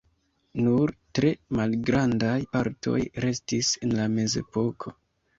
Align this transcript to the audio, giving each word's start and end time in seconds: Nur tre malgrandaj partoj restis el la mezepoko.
Nur 0.67 0.91
tre 1.17 1.27
malgrandaj 1.59 2.37
partoj 2.55 2.95
restis 3.25 3.69
el 3.89 3.93
la 3.99 4.07
mezepoko. 4.15 4.95